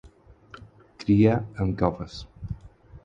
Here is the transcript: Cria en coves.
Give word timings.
Cria 1.03 1.35
en 1.67 1.75
coves. 1.83 2.17